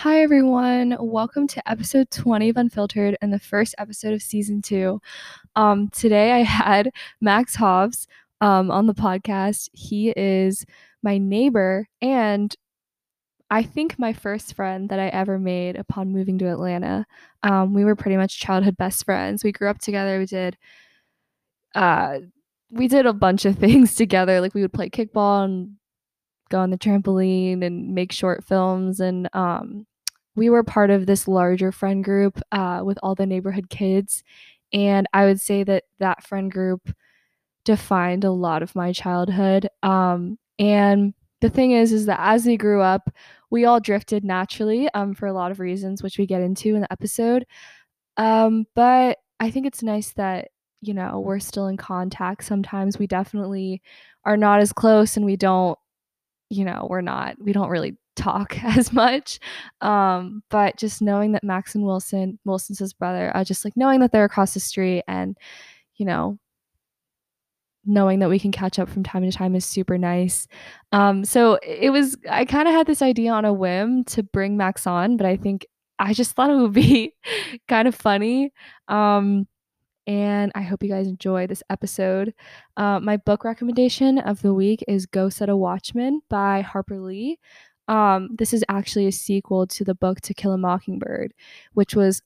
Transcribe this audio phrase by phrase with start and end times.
[0.00, 0.96] Hi, everyone.
[0.98, 4.98] Welcome to episode 20 of Unfiltered and the first episode of season two.
[5.56, 8.08] Um, today I had Max Hobbs
[8.40, 9.68] um, on the podcast.
[9.74, 10.64] He is
[11.02, 12.56] my neighbor and
[13.50, 17.04] I think my first friend that I ever made upon moving to Atlanta.
[17.42, 19.44] Um, we were pretty much childhood best friends.
[19.44, 20.18] We grew up together.
[20.18, 20.56] We did,
[21.74, 22.20] uh,
[22.70, 24.40] we did a bunch of things together.
[24.40, 25.76] Like we would play kickball and
[26.48, 29.86] go on the trampoline and make short films and um,
[30.36, 34.22] we were part of this larger friend group uh, with all the neighborhood kids.
[34.72, 36.94] And I would say that that friend group
[37.64, 39.68] defined a lot of my childhood.
[39.82, 43.10] Um, and the thing is, is that as we grew up,
[43.50, 46.82] we all drifted naturally um, for a lot of reasons, which we get into in
[46.82, 47.46] the episode.
[48.16, 50.48] Um, but I think it's nice that,
[50.82, 52.44] you know, we're still in contact.
[52.44, 53.82] Sometimes we definitely
[54.24, 55.78] are not as close and we don't,
[56.50, 59.38] you know, we're not, we don't really talk as much.
[59.80, 64.00] Um, but just knowing that Max and Wilson, Wilson's his brother, uh, just like knowing
[64.00, 65.36] that they're across the street and,
[65.96, 66.38] you know,
[67.86, 70.46] knowing that we can catch up from time to time is super nice.
[70.92, 74.56] Um, so it was, I kind of had this idea on a whim to bring
[74.56, 75.66] Max on, but I think
[75.98, 77.14] I just thought it would be
[77.68, 78.52] kind of funny.
[78.88, 79.46] Um,
[80.06, 82.34] and I hope you guys enjoy this episode.
[82.76, 87.38] Uh, my book recommendation of the week is Go Set a Watchman by Harper Lee.
[87.90, 91.34] Um, this is actually a sequel to the book To Kill a Mockingbird,
[91.74, 92.22] which was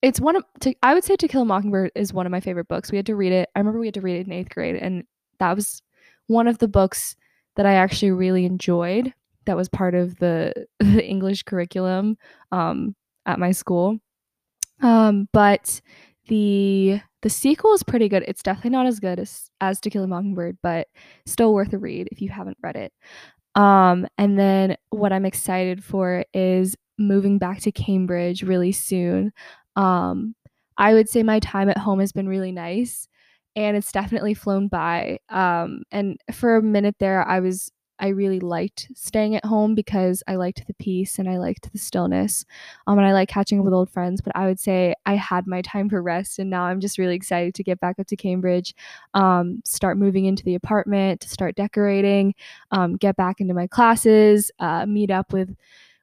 [0.00, 2.40] it's one of to, I would say To Kill a Mockingbird is one of my
[2.40, 2.90] favorite books.
[2.90, 3.50] We had to read it.
[3.54, 5.04] I remember we had to read it in eighth grade, and
[5.40, 5.82] that was
[6.26, 7.16] one of the books
[7.56, 9.12] that I actually really enjoyed.
[9.44, 12.16] That was part of the, the English curriculum
[12.50, 13.98] um, at my school.
[14.80, 15.82] Um, but
[16.28, 18.24] the the sequel is pretty good.
[18.28, 20.86] It's definitely not as good as, as To Kill a Mockingbird, but
[21.26, 22.92] still worth a read if you haven't read it.
[23.54, 29.32] Um, and then what I'm excited for is moving back to Cambridge really soon.
[29.76, 30.34] Um,
[30.76, 33.08] I would say my time at home has been really nice
[33.56, 35.18] and it's definitely flown by.
[35.28, 37.70] Um, and for a minute there, I was
[38.00, 41.78] I really liked staying at home because I liked the peace and I liked the
[41.78, 42.44] stillness.
[42.86, 44.20] Um, and I like catching up with old friends.
[44.20, 47.14] But I would say I had my time for rest, and now I'm just really
[47.14, 48.74] excited to get back up to Cambridge,
[49.14, 52.34] um, start moving into the apartment, start decorating,
[52.70, 55.54] um, get back into my classes, uh, meet up with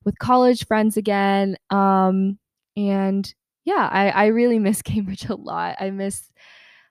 [0.03, 1.57] with college friends again.
[1.69, 2.37] Um,
[2.77, 3.33] and
[3.65, 5.75] yeah, I, I really miss Cambridge a lot.
[5.79, 6.31] I miss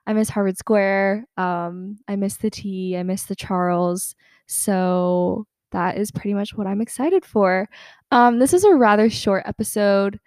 [0.06, 1.26] I miss Harvard Square.
[1.36, 2.96] Um, I miss the T.
[2.96, 4.14] I miss the Charles.
[4.46, 7.68] So that is pretty much what I'm excited for.
[8.10, 10.20] Um, this is a rather short episode,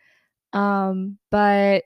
[0.53, 1.83] um, but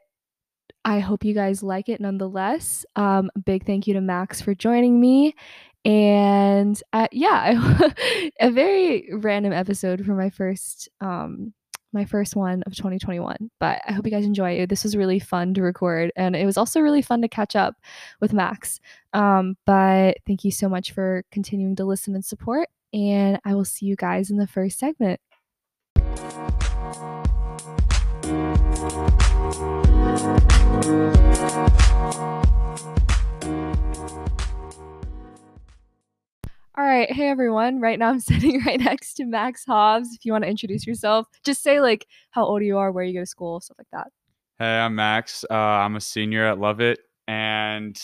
[0.83, 2.85] I hope you guys like it nonetheless.
[2.95, 5.35] Um, big thank you to Max for joining me.
[5.85, 7.89] And uh, yeah,
[8.39, 11.53] a very random episode for my first um,
[11.93, 13.51] my first one of 2021.
[13.59, 14.69] But I hope you guys enjoy it.
[14.69, 17.75] This was really fun to record, and it was also really fun to catch up
[18.19, 18.79] with Max.
[19.13, 23.65] Um, but thank you so much for continuing to listen and support, and I will
[23.65, 25.19] see you guys in the first segment.
[37.01, 37.11] Right.
[37.11, 37.79] Hey, everyone.
[37.79, 40.13] Right now, I'm sitting right next to Max Hobbs.
[40.13, 43.13] If you want to introduce yourself, just say like how old you are, where you
[43.13, 44.07] go to school, stuff like that.
[44.59, 45.43] Hey, I'm Max.
[45.49, 46.99] Uh, I'm a senior at Lovett.
[47.27, 47.99] And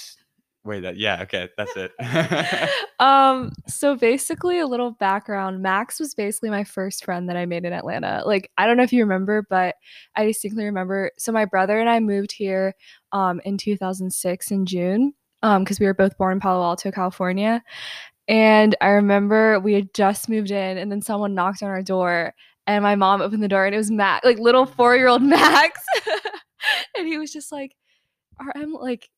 [0.64, 1.92] wait, that yeah, okay, that's it.
[3.00, 5.62] um, so basically, a little background.
[5.62, 8.24] Max was basically my first friend that I made in Atlanta.
[8.26, 9.76] Like, I don't know if you remember, but
[10.16, 11.12] I distinctly remember.
[11.20, 12.74] So my brother and I moved here
[13.12, 15.14] um in 2006 in June
[15.44, 17.62] um because we were both born in Palo Alto, California.
[18.28, 22.34] And I remember we had just moved in, and then someone knocked on our door,
[22.66, 25.22] and my mom opened the door, and it was Max, like little four year old
[25.24, 25.82] Max.
[26.98, 27.76] and he was just like,
[28.40, 29.10] Are I'm like,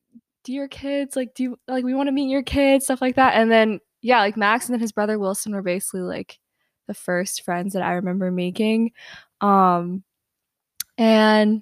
[0.44, 3.16] do your kids like do you like we want to meet your kids stuff like
[3.16, 6.40] that and then yeah like max and then his brother wilson were basically like
[6.88, 8.92] the first friends that i remember making
[9.42, 10.04] um
[10.98, 11.62] and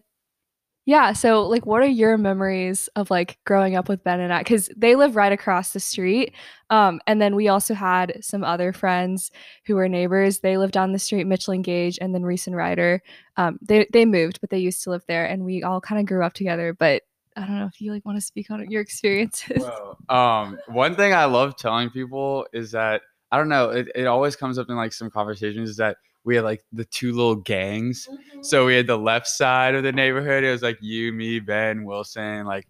[0.88, 1.12] yeah.
[1.12, 4.40] So, like, what are your memories of like growing up with Ben and I?
[4.40, 6.34] Because they live right across the street.
[6.70, 9.30] Um, and then we also had some other friends
[9.66, 10.40] who were neighbors.
[10.40, 13.04] They lived down the street, Mitchell and Gage, and then Reese and Ryder.
[13.36, 16.08] Um, they they moved, but they used to live there, and we all kind of
[16.08, 16.74] grew up together.
[16.74, 17.04] But
[17.36, 19.58] I don't know if you like want to speak on your experiences.
[19.60, 23.72] Well, um, one thing I love telling people is that I don't know.
[23.72, 26.84] It, it always comes up in like some conversations is that we had like the
[26.84, 28.06] two little gangs.
[28.12, 28.44] Mm-hmm.
[28.44, 30.44] So we had the left side of the neighborhood.
[30.44, 32.68] It was like you, me, Ben, Wilson, like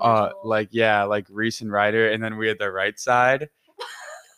[0.00, 3.48] uh like yeah, like Reese and Ryder, and then we had the right side.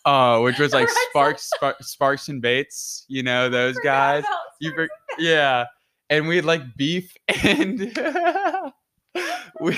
[0.04, 1.50] Uh, which was like right Sparks,
[1.82, 4.24] Sparks and Bates, you know those guys.
[4.60, 5.66] You for, yeah,
[6.10, 7.78] and we'd like beef and
[9.60, 9.76] we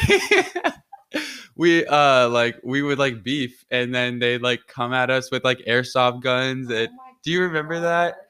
[1.57, 5.45] we uh like we would like beef and then they'd like come at us with
[5.45, 6.89] like airsoft guns and
[7.23, 8.24] do you remember that?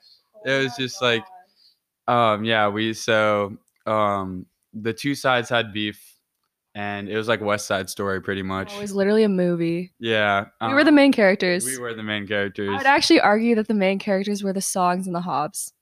[0.44, 1.24] It was just like
[2.06, 3.56] um yeah, we so
[3.86, 6.14] um the two sides had beef
[6.74, 8.74] and it was like West Side Story pretty much.
[8.76, 9.92] it was literally a movie.
[10.00, 10.46] Yeah.
[10.60, 11.64] We were the um, main characters.
[11.64, 12.70] We were the main characters.
[12.70, 15.72] I would actually argue that the main characters were the songs and the Hobbs.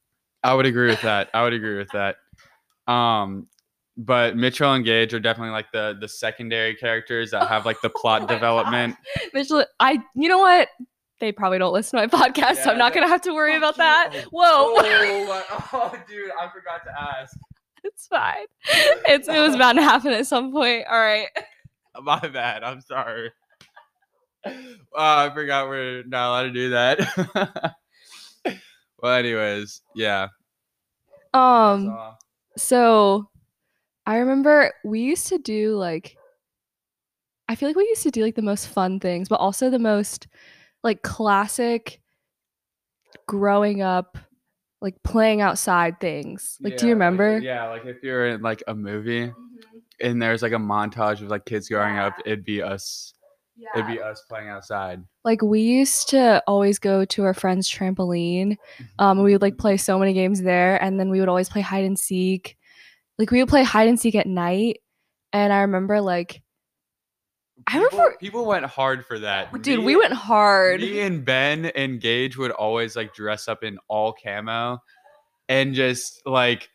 [0.44, 1.30] I would agree with that.
[1.32, 2.16] I would agree with that.
[2.86, 3.46] Um,
[3.96, 7.90] but Mitchell and Gage are definitely like the the secondary characters that have like the
[7.96, 8.96] Oh plot my development.
[9.32, 10.68] Mitchell, I, you know what?
[11.22, 13.76] They probably don't listen to my podcast, so I'm not gonna have to worry about
[13.76, 14.24] Fuck that.
[14.32, 17.36] Whoa, Oh, oh, dude, I forgot to ask.
[17.84, 18.46] it's fine.
[19.06, 20.84] It's it was bound to happen at some point.
[20.90, 21.28] All right.
[22.02, 22.64] My bad.
[22.64, 23.30] I'm sorry.
[24.44, 24.50] Uh,
[24.96, 27.74] I forgot we're not allowed to do that.
[29.00, 30.26] well, anyways, yeah.
[31.34, 31.96] Um.
[32.56, 33.30] So,
[34.06, 36.16] I remember we used to do like.
[37.48, 39.78] I feel like we used to do like the most fun things, but also the
[39.78, 40.26] most
[40.82, 42.00] like classic
[43.26, 44.18] growing up
[44.80, 46.58] like playing outside things.
[46.60, 47.38] Like do you yeah, remember?
[47.38, 49.32] yeah, like if you're in like a movie
[50.00, 53.14] and there's like a montage of like kids growing up, it'd be us.
[53.54, 53.68] Yeah.
[53.76, 55.04] It'd be us playing outside.
[55.24, 58.56] like we used to always go to our friend's trampoline
[58.98, 61.60] um we would like play so many games there and then we would always play
[61.60, 62.56] hide and seek
[63.18, 64.78] like we would play hide and seek at night
[65.34, 66.41] and i remember like
[67.66, 69.52] I People- remember- people went hard for that.
[69.62, 73.62] dude Me- we went hard Me and Ben and Gage would always like dress up
[73.62, 74.82] in all camo
[75.48, 76.68] and just like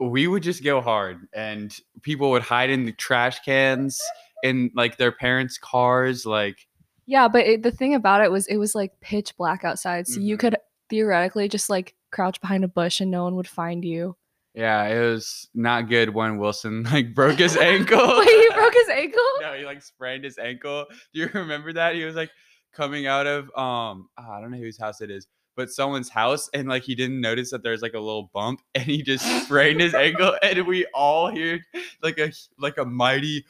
[0.00, 4.00] we would just go hard and people would hide in the trash cans
[4.42, 6.66] in like their parents' cars like
[7.06, 10.20] yeah but it, the thing about it was it was like pitch black outside so
[10.20, 10.40] you Mhm.
[10.40, 10.56] could
[10.90, 14.16] theoretically just like crouch behind a bush and no one would find you
[14.54, 18.18] yeah, it was not good when Wilson like broke his ankle.
[18.18, 19.22] wait he broke his ankle?
[19.40, 20.86] No, he like sprained his ankle.
[21.12, 21.94] Do you remember that?
[21.94, 22.30] He was like
[22.72, 26.48] coming out of um ah, I don't know whose house it is, but someone's house
[26.54, 29.80] and like he didn't notice that there's like a little bump and he just sprained
[29.80, 31.60] his ankle and we all hear
[32.02, 33.44] like a like a mighty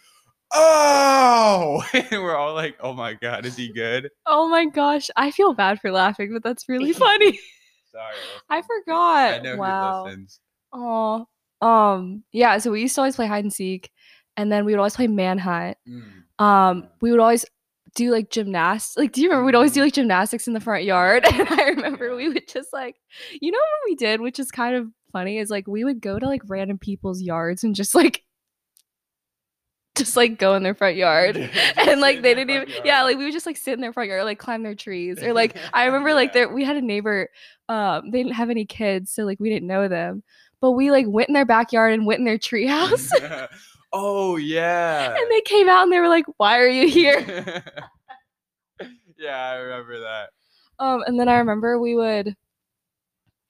[0.56, 1.82] oh!
[1.92, 4.10] And we're all like oh my god is he good?
[4.24, 7.38] Oh my gosh i feel bad for laughing but that's really funny.
[7.92, 8.14] Sorry
[8.50, 10.06] i forgot I know wow
[10.75, 11.26] Oh,
[11.61, 12.59] um, yeah.
[12.59, 13.91] So we used to always play hide and seek,
[14.37, 15.79] and then we would always play manhunt.
[15.88, 16.44] Mm.
[16.44, 17.47] Um, we would always
[17.94, 18.97] do like gymnastics.
[18.97, 21.25] Like, do you remember we'd always do like gymnastics in the front yard?
[21.32, 22.97] And I remember we would just like,
[23.41, 26.19] you know what we did, which is kind of funny, is like we would go
[26.19, 28.23] to like random people's yards and just like,
[29.94, 31.37] just like go in their front yard.
[31.76, 34.09] And like they didn't even, yeah, like we would just like sit in their front
[34.09, 37.29] yard, like climb their trees, or like I remember like there we had a neighbor,
[37.69, 40.23] um, they didn't have any kids, so like we didn't know them,
[40.60, 43.08] but we like went in their backyard and went in their treehouse,
[43.92, 47.20] oh yeah and they came out and they were like, "Why are you here?"
[49.18, 50.30] yeah I remember that
[50.78, 52.34] Um, and then I remember we would,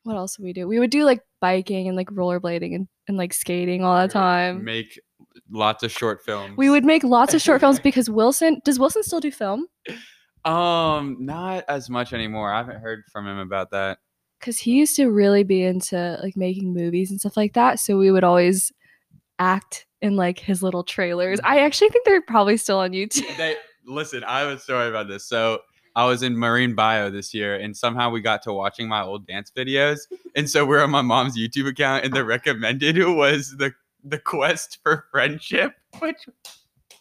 [0.02, 0.68] what else would we do?
[0.68, 4.62] We would do like biking and like rollerblading and, and like skating all the time.
[4.64, 5.00] make
[5.50, 9.02] lots of short films We would make lots of short films because Wilson does Wilson
[9.02, 9.66] still do film?
[10.44, 12.52] Um, not as much anymore.
[12.52, 13.98] I haven't heard from him about that.
[14.38, 17.80] Because he used to really be into like making movies and stuff like that.
[17.80, 18.72] So we would always
[19.38, 21.40] act in like his little trailers.
[21.40, 21.46] Mm.
[21.46, 23.36] I actually think they're probably still on YouTube.
[23.36, 23.56] They
[23.86, 24.22] listen.
[24.24, 25.24] I have a story about this.
[25.26, 25.60] So
[25.96, 29.26] I was in Marine Bio this year, and somehow we got to watching my old
[29.26, 30.00] dance videos,
[30.34, 34.78] and so we're on my mom's YouTube account, and the recommended was the the quest
[34.82, 36.26] for friendship, which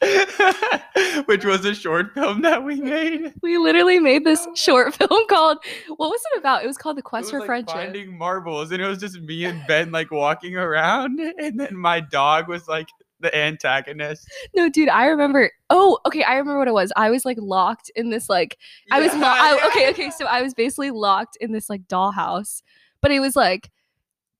[1.25, 3.33] which was a short film that we made.
[3.41, 5.57] We literally made this short film called
[5.87, 6.63] what was it about?
[6.63, 7.75] It was called The It Quest was for like Friendship.
[7.75, 11.99] finding marbles, and it was just me and Ben like walking around, and then my
[11.99, 12.87] dog was like
[13.19, 14.27] the antagonist.
[14.53, 15.49] No, dude, I remember.
[15.69, 16.91] Oh, okay, I remember what it was.
[16.95, 18.57] I was like locked in this like
[18.91, 20.09] I was lo- I, okay, okay.
[20.09, 22.61] So I was basically locked in this like dollhouse,
[23.01, 23.71] but it was like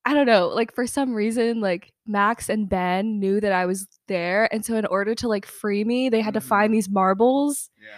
[0.05, 3.87] I don't know, like for some reason, like Max and Ben knew that I was
[4.07, 7.69] there, and so in order to like free me, they had to find these marbles.
[7.81, 7.89] Yeah.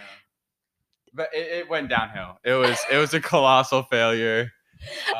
[1.14, 2.38] But it, it went downhill.
[2.44, 4.50] It was it was a colossal failure.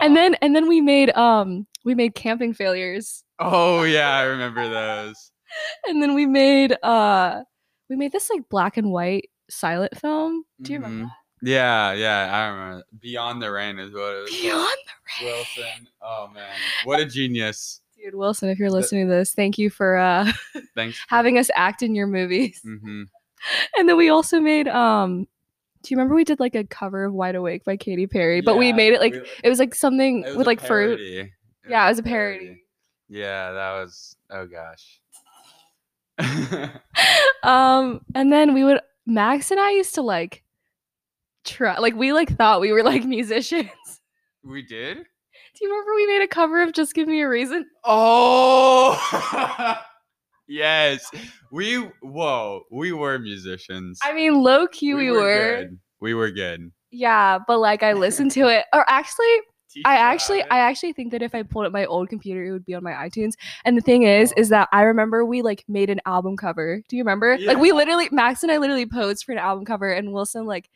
[0.03, 4.23] And Um, then and then we made um we made camping failures, oh yeah, I
[4.25, 5.33] remember those.
[5.89, 7.41] and then we made uh
[7.89, 10.45] we made this like black and white silent film.
[10.61, 11.05] Do you remember?
[11.07, 11.11] Mhm.
[11.43, 12.85] Yeah, yeah, I remember.
[13.01, 14.31] Beyond the Rain is what it was.
[14.31, 14.43] called.
[14.43, 15.33] Beyond the Rain.
[15.35, 15.89] Wilson.
[16.03, 17.81] Oh man, what a genius!
[18.15, 20.31] Wilson, if you're listening to this, thank you for uh
[20.75, 20.99] Thanks.
[21.09, 22.61] having us act in your movies.
[22.63, 23.05] hmm
[23.77, 25.27] And then we also made um
[25.83, 28.41] do you remember we did like a cover of Wide Awake by Katy Perry?
[28.41, 30.99] But we made it like it was like something with like fruit.
[30.99, 31.31] It
[31.69, 32.63] Yeah, it was a parody.
[33.09, 34.17] Yeah, that was.
[34.31, 35.01] Oh gosh.
[37.43, 40.43] um, and then we would Max and I used to like
[41.45, 43.71] try like we like thought we were like musicians.
[44.43, 45.07] we did.
[45.57, 47.65] Do you remember we made a cover of Just Give Me a Reason?
[47.83, 48.95] Oh.
[50.49, 51.11] yes,
[51.51, 51.77] we.
[52.03, 53.99] Whoa, we were musicians.
[54.03, 55.63] I mean, low key we, were.
[55.63, 55.79] Good.
[56.01, 56.73] We were good.
[56.91, 59.35] Yeah, but like I listened to it, or actually,
[59.87, 62.67] I actually, I actually think that if I pulled up my old computer, it would
[62.67, 63.33] be on my iTunes.
[63.65, 66.83] And the thing is, is that I remember we like made an album cover.
[66.87, 67.39] Do you remember?
[67.39, 70.69] Like we literally, Max and I literally posed for an album cover, and Wilson like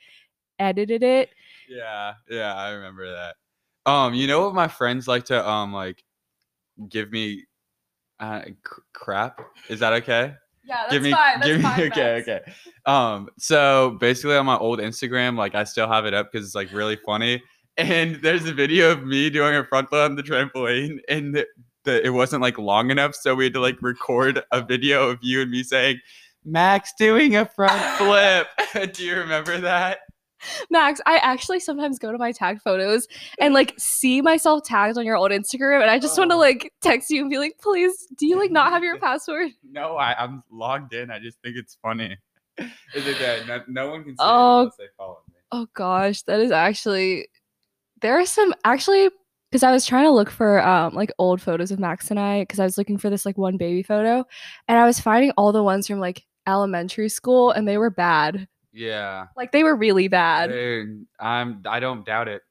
[0.58, 1.28] edited it.
[1.68, 3.36] Yeah, yeah, I remember that.
[3.86, 6.04] Um, you know what my friends like to um like
[6.88, 7.44] give me
[8.18, 9.40] uh cr- crap?
[9.68, 10.34] Is that okay?
[10.64, 11.40] Yeah, that's give me fine.
[11.40, 11.80] That's give me fine.
[11.90, 12.40] okay, okay.
[12.86, 16.54] Um, so basically on my old Instagram, like I still have it up because it's
[16.54, 17.42] like really funny.
[17.78, 21.46] And there's a video of me doing a front flip on the trampoline, and the,
[21.84, 25.18] the it wasn't like long enough, so we had to like record a video of
[25.22, 25.98] you and me saying,
[26.44, 28.48] "Max doing a front flip."
[28.92, 30.00] Do you remember that?
[30.70, 33.06] Max, I actually sometimes go to my tagged photos
[33.38, 36.38] and like see myself tagged on your old Instagram, and I just want to Oh.
[36.40, 39.50] like text you and be like, please, do you like not have your password?
[39.70, 41.10] No, I, I'm logged in.
[41.10, 42.16] I just think it's funny.
[42.94, 44.60] Is it that no, no one can see Oh.
[44.60, 45.34] unless they follow me?
[45.52, 47.28] Oh gosh, that is actually
[48.02, 49.10] there are some actually
[49.50, 52.42] because I was trying to look for um like old photos of Max and I
[52.42, 54.24] because I was looking for this like one baby photo
[54.68, 58.46] and I was finding all the ones from like elementary school and they were bad.
[58.72, 59.26] Yeah.
[59.36, 60.50] Like they were really bad.
[61.18, 62.42] I'm I don't doubt it.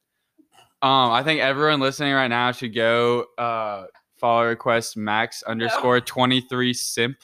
[0.82, 3.86] Um, I think everyone listening right now should go uh
[4.18, 7.18] follow request max underscore twenty three simp.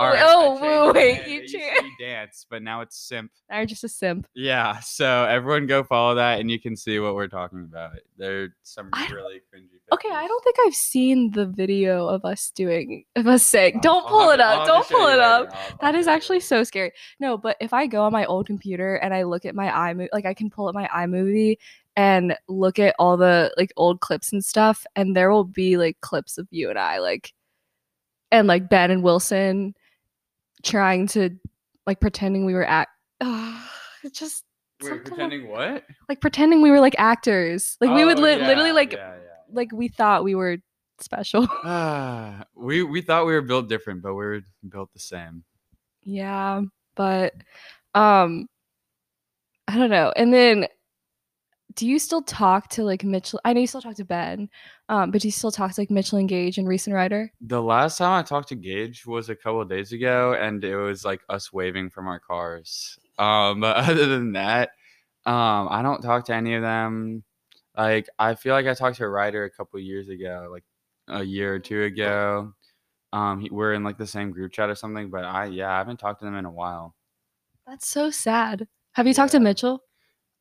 [0.00, 3.32] Oh, Alright, oh, wait, you changed- dance, but now it's simp.
[3.50, 4.28] They're just a simp.
[4.32, 7.96] Yeah, so everyone go follow that and you can see what we're talking about.
[8.16, 9.77] There's some I- really cringy.
[9.90, 13.76] Okay, I don't think I've seen the video of us doing of us saying.
[13.76, 14.66] I'll- Don't I'll pull it up.
[14.66, 15.48] Don't pull it up.
[15.50, 16.92] I'll- I'll That is actually so scary.
[17.20, 20.08] No, but if I go on my old computer and I look at my iMovie,
[20.12, 21.56] like I can pull up my iMovie
[21.96, 26.00] and look at all the like old clips and stuff, and there will be like
[26.00, 27.32] clips of you and I, like,
[28.30, 29.74] and like Ben and Wilson
[30.62, 31.30] trying to
[31.86, 32.88] like pretending we were at.
[34.04, 34.44] it's just
[34.82, 35.84] Wait, pretending what?
[36.08, 37.76] like pretending we were like actors.
[37.80, 39.27] Like we would Oh, li- literally like yeah, yeah.
[39.50, 40.58] Like we thought we were
[41.00, 41.46] special.
[41.64, 45.44] Ah, we we thought we were built different, but we were built the same.
[46.02, 46.62] Yeah,
[46.94, 47.34] but
[47.94, 48.48] um
[49.66, 50.12] I don't know.
[50.16, 50.66] And then
[51.74, 53.40] do you still talk to like Mitchell?
[53.44, 54.48] I know you still talk to Ben,
[54.88, 57.30] um, but do you still talk to like Mitchell and Gage and Reese and Ryder?
[57.40, 60.76] The last time I talked to Gage was a couple of days ago, and it
[60.76, 62.98] was like us waving from our cars.
[63.16, 64.70] Um, but other than that,
[65.24, 67.22] um, I don't talk to any of them.
[67.78, 70.64] Like I feel like I talked to a Ryder a couple of years ago, like
[71.06, 72.52] a year or two ago.
[73.12, 75.78] Um, he, we're in like the same group chat or something, but I yeah, I
[75.78, 76.96] haven't talked to them in a while.
[77.68, 78.66] That's so sad.
[78.92, 79.80] Have you talked to Mitchell?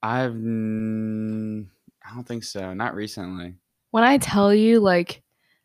[0.01, 1.67] I've mm,
[2.03, 3.55] I don't think so, not recently.
[3.91, 5.21] When I tell you like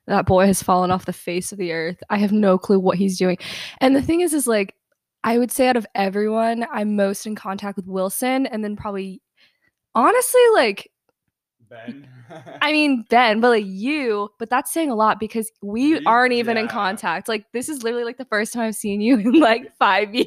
[0.07, 2.99] that boy has fallen off the face of the earth, I have no clue what
[2.99, 3.38] he's doing.
[3.81, 4.75] And the thing is is like
[5.25, 9.23] I would say out of everyone, I'm most in contact with Wilson and then probably
[9.95, 10.92] honestly like
[11.73, 12.07] Ben,
[12.61, 16.57] I mean Ben, but like you, but that's saying a lot because we aren't even
[16.59, 17.29] in contact.
[17.29, 20.26] Like this is literally like the first time I've seen you in like five years.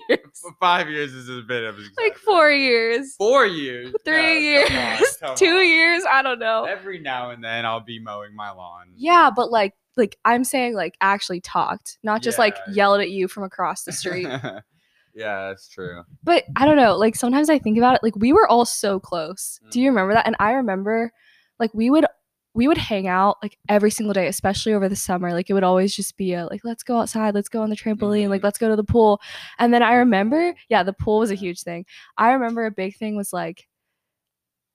[0.59, 3.15] five years is a bit of like four years.
[3.17, 3.93] Four years.
[4.05, 5.17] Three No, come on, years.
[5.21, 5.65] come two on.
[5.67, 6.03] years.
[6.11, 6.63] I don't know.
[6.65, 8.87] Every now and then I'll be mowing my lawn.
[8.95, 12.73] Yeah, but like like I'm saying like actually talked, not just like Yeah.
[12.73, 14.27] yelled at you from across the street.
[14.27, 16.03] yeah, that's true.
[16.23, 18.99] but I don't know, like sometimes I think about it, like we were all so
[18.99, 19.59] close.
[19.71, 19.83] Do Mm.
[19.83, 20.27] you remember that?
[20.27, 21.11] And I remember
[21.59, 22.05] like we would
[22.53, 25.33] we would hang out like every single day, especially over the summer.
[25.33, 27.75] Like it would always just be a like, let's go outside, let's go on the
[27.75, 28.45] trampoline, like Mhm.
[28.45, 29.19] let's go to the pool.
[29.59, 31.85] And then I remember, yeah, the pool was a huge thing.
[32.17, 33.67] I remember a big thing was like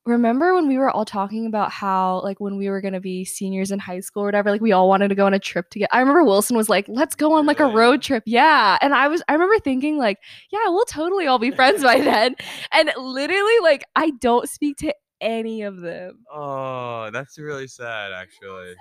[0.07, 3.71] remember when we were all talking about how like when we were gonna be seniors
[3.71, 5.89] in high school or whatever, like we all wanted to go on a trip together.
[5.93, 8.23] I remember Wilson was like, let's go on like a road trip.
[8.27, 8.79] Yeah.
[8.81, 10.19] And I was I remember thinking like,
[10.51, 12.35] yeah, we'll totally all be friends by then.
[12.73, 16.25] And literally, like, I don't speak to any of them.
[16.33, 18.75] Oh, that's really sad, actually.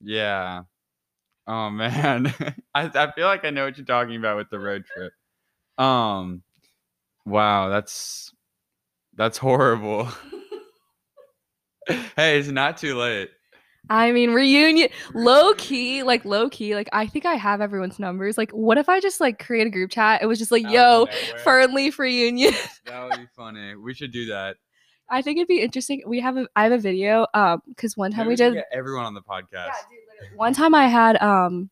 [0.00, 0.62] Yeah.
[1.46, 2.32] Oh man,
[2.74, 5.12] I I feel like I know what you're talking about with the road trip.
[5.78, 6.42] Um,
[7.26, 8.32] wow, that's
[9.14, 10.08] that's horrible.
[12.16, 13.30] hey, it's not too late.
[13.88, 18.38] I mean, reunion, low key, like low key, like I think I have everyone's numbers.
[18.38, 20.22] Like, what if I just like create a group chat?
[20.22, 21.08] It was just like, Out yo, nowhere.
[21.44, 22.54] Fernleaf reunion.
[22.86, 23.74] That would be funny.
[23.74, 24.56] We should do that.
[25.10, 26.02] I think it'd be interesting.
[26.06, 28.66] We have a I have a video um because one time Maybe we did get
[28.72, 29.50] everyone on the podcast.
[29.52, 30.36] Yeah, dude, literally.
[30.36, 31.70] one time I had um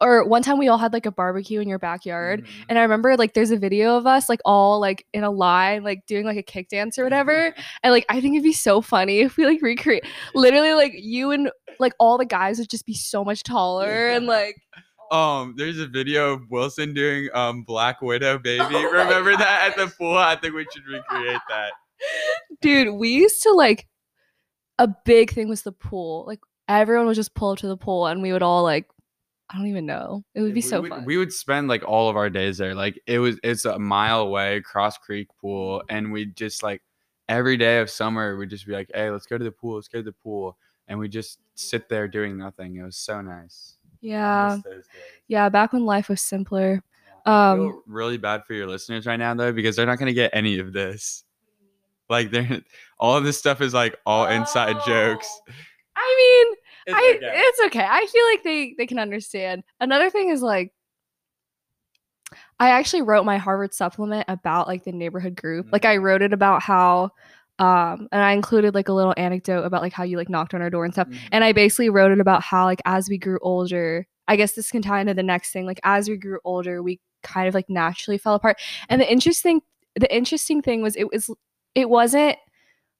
[0.00, 2.48] or one time we all had like a barbecue in your backyard Mhm.
[2.68, 5.84] and I remember like there's a video of us like all like in a line
[5.84, 8.82] like doing like a kick dance or whatever and like I think it'd be so
[8.82, 11.48] funny if we like recreate literally like you and
[11.78, 14.56] like all the guys would just be so much taller and like
[15.12, 18.64] Um, there's a video of Wilson doing um Black Widow baby.
[18.74, 20.16] Oh Remember that at the pool?
[20.18, 21.72] I think we should recreate that.
[22.60, 23.86] Dude we used to like
[24.78, 28.06] a big thing was the pool like everyone would just pull up to the pool
[28.06, 28.86] and we would all like
[29.50, 31.84] I don't even know it would be we so would, fun We would spend like
[31.86, 32.74] all of our days there.
[32.74, 36.82] Like it was it's a mile away, Cross Creek pool, and we'd just like
[37.28, 39.88] every day of summer we'd just be like, Hey, let's go to the pool, let's
[39.88, 40.56] go to the pool.
[40.88, 42.76] And we just sit there doing nothing.
[42.76, 43.76] It was so nice.
[44.00, 44.84] Yeah miss those days.
[45.28, 46.82] yeah back when life was simpler
[47.26, 50.14] I um feel really bad for your listeners right now though, because they're not gonna
[50.14, 51.24] get any of this.
[52.08, 52.60] Like they're
[52.98, 55.28] all of this stuff is like all inside jokes.
[55.48, 55.52] Oh.
[55.96, 56.56] I mean,
[56.86, 57.42] It's I okay.
[57.46, 57.86] it's okay.
[57.88, 59.62] I feel like they they can understand.
[59.80, 60.72] Another thing is like
[62.58, 65.68] I actually wrote my Harvard supplement about like the neighborhood group.
[65.72, 66.02] Like I Mhm.
[66.02, 67.10] wrote it about how
[67.60, 70.62] um and I included like a little anecdote about like how you like knocked on
[70.62, 71.08] our door and stuff.
[71.08, 71.18] Mhm.
[71.32, 74.70] And I basically wrote it about how like as we grew older, I guess this
[74.72, 75.64] can tie into the next thing.
[75.66, 78.60] Like as we grew older, we kind of like naturally fell apart.
[78.88, 79.60] And the interesting
[79.94, 81.30] the interesting thing was it was
[81.74, 82.36] it wasn't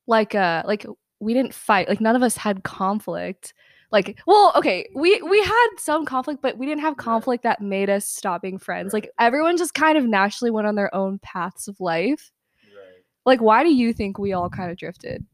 [0.06, 0.86] like uh like
[1.20, 1.88] we didn't fight.
[1.88, 3.54] Like none of us had conflict.
[3.90, 7.88] Like well, okay, we we had some conflict, but we didn't have conflict that made
[7.90, 8.92] us stop being friends.
[8.92, 9.04] Right.
[9.04, 12.32] Like everyone just kind of naturally went on their own paths of life.
[12.64, 13.02] Right.
[13.24, 15.24] Like why do you think we all kind of drifted?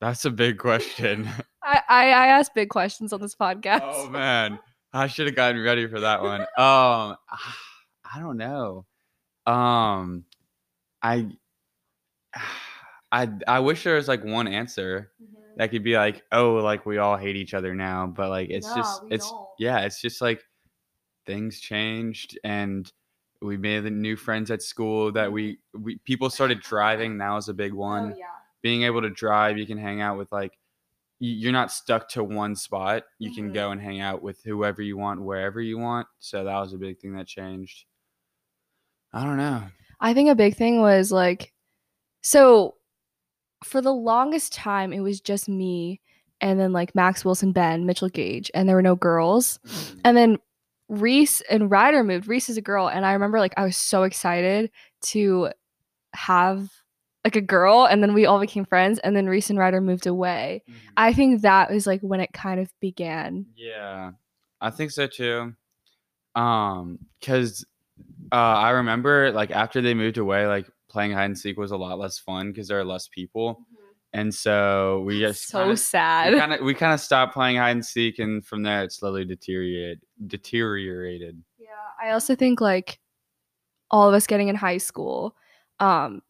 [0.00, 1.28] That's a big question.
[1.62, 3.80] I I, I ask big questions on this podcast.
[3.82, 4.58] oh man,
[4.92, 6.42] I should have gotten ready for that one.
[6.42, 6.46] Um,
[8.14, 8.86] I don't know.
[9.46, 10.24] Um,
[11.02, 11.28] I,
[13.12, 15.12] I, I wish there was like one answer
[15.56, 18.72] that could be like, oh, like we all hate each other now, but like it's
[18.72, 19.46] just, it's don't.
[19.58, 20.42] yeah, it's just like
[21.26, 22.92] things changed and
[23.42, 27.16] we made the new friends at school that we we people started driving.
[27.18, 28.26] Now is a big one Oh yeah.
[28.62, 30.58] being able to drive, you can hang out with like
[31.20, 33.04] you're not stuck to one spot.
[33.18, 33.54] You can Mhm.
[33.54, 36.08] go and hang out with whoever you want, wherever you want.
[36.20, 37.86] So that was a big thing that changed.
[39.12, 39.64] I don't know.
[40.00, 41.52] I think a big thing was like,
[42.26, 42.74] so
[43.62, 46.00] for the longest time, it was just me
[46.40, 49.60] and then like Max Wilson, Ben, Mitchell Gage, and there were no girls.
[50.04, 50.38] And then
[50.88, 52.26] Reese and Ryder moved.
[52.26, 52.88] Reese is a girl.
[52.88, 55.50] And I remember like I was so excited to
[56.14, 56.68] have
[57.24, 57.86] like a girl.
[57.86, 58.98] And then we all became friends.
[58.98, 60.64] And then Reese and Ryder moved away.
[60.68, 60.74] Mhm.
[60.96, 63.46] I think that was like when it kind of began.
[63.54, 64.10] yeah,
[64.60, 65.54] I think so too.
[66.34, 67.64] Um, because
[68.32, 71.76] uh, I remember like after they moved away, like playing hide and seek was a
[71.76, 73.64] lot less fun because there are less people,
[74.12, 76.32] and so we just so kinda- sad.
[76.32, 78.92] we kind of we kind of stopped playing hide and seek, and from there it
[78.92, 80.00] slowly deteriorated.
[80.26, 81.42] Deteriorated.
[81.58, 81.68] Yeah,
[82.00, 82.98] I also think like
[83.90, 85.36] all of us getting in high school,
[85.80, 86.22] um,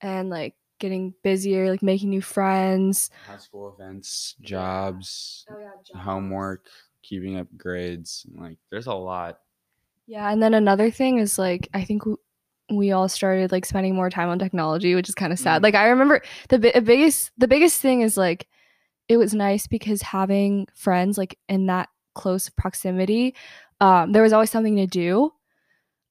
[0.00, 3.08] and like getting busier, like making new friends.
[3.26, 6.66] High school events, jobs, Oh yeah, homework,
[7.02, 8.26] keeping up grades.
[8.34, 9.38] Like there's a lot.
[10.08, 12.02] Yeah, and then another thing is like I think
[12.76, 15.60] we all started like spending more time on technology, which is kind of sad.
[15.60, 15.64] Mhm.
[15.64, 18.46] Like I remember the bi- biggest the biggest thing is like
[19.08, 23.34] it was nice because having friends like in that close proximity,
[23.80, 25.32] um, there was always something to do.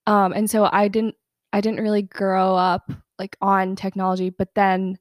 [0.08, 1.16] Um, and so I didn't
[1.54, 4.98] I didn't really grow up like on technology, but then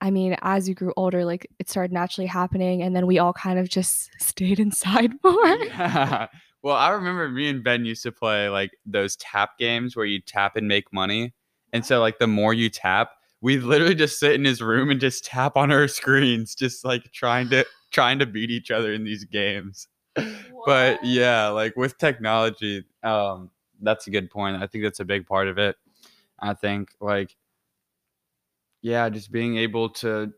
[0.00, 3.32] I mean, as you grew older, like it started naturally happening, and then we all
[3.32, 5.56] kind of just stayed inside more.
[5.64, 6.26] Yeah.
[6.64, 10.18] Well, I remember me and Ben used to play like those tap games where you
[10.18, 11.34] tap and make money.
[11.74, 13.10] And so like the more you tap,
[13.42, 17.12] we literally just sit in his room and just tap on our screens, just like
[17.12, 19.88] trying to trying to beat each other in these games.
[20.64, 23.50] But yeah, like with technology, um,
[23.82, 24.62] that's a good point.
[24.62, 25.76] I think that's a big part of it.
[26.40, 27.36] I think like
[28.80, 30.32] yeah, just being able to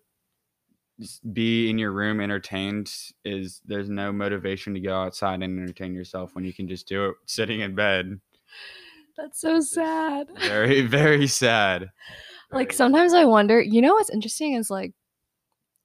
[1.01, 2.93] just be in your room entertained
[3.25, 7.07] is there's no motivation to go outside and entertain yourself when you can just do
[7.07, 8.19] it sitting in bed.
[9.17, 10.29] That's so sad.
[10.41, 11.91] Very, very sad.
[12.51, 14.93] like Very- sometimes I wonder, you know what's interesting is like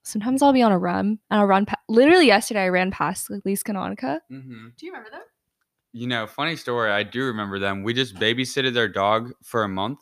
[0.03, 3.29] sometimes I'll be on a run and I'll run pa- literally yesterday I ran past
[3.29, 4.19] like Lise Canonica.
[4.31, 4.75] Mhm.
[4.77, 5.21] Do you remember them?
[5.93, 6.89] You know, funny story.
[6.89, 7.83] I do remember them.
[7.83, 9.99] We just babysitted their dog for a month,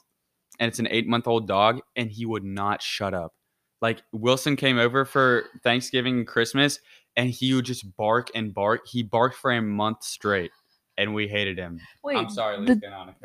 [0.60, 3.34] and it's an eight month old dog, and he would not shut up.
[3.82, 6.80] Like Wilson came over for Thanksgiving and Christmas,
[7.16, 8.88] and he would just bark and bark.
[8.88, 10.52] He barked for a month straight,
[10.98, 11.80] and we hated him.
[12.04, 12.82] Wait, I'm sorry, the-.